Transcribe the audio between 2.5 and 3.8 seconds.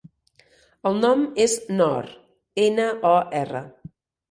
ena, o, erra.